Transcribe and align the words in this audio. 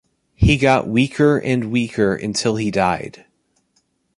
He 0.33 0.57
got 0.57 0.87
weaker 0.87 1.37
and 1.37 1.69
weaker 1.71 2.15
until 2.15 2.55
he 2.55 2.71
died. 2.71 3.25